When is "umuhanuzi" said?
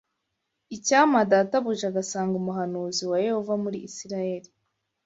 2.41-3.03